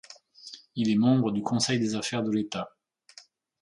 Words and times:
Il 0.75 0.89
est 0.89 0.95
membre 0.95 1.31
du 1.31 1.43
Conseil 1.43 1.77
des 1.77 1.93
affaires 1.93 2.23
de 2.23 2.31
l'État. 2.31 2.75